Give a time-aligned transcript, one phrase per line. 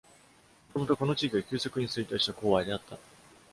[0.73, 2.97] もともと、この地域は急速に衰退した「コーワイ」であった。